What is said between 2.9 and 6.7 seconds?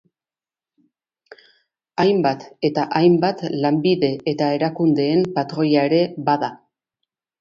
hainbat lanbide eta erakundeen patroia ere bada.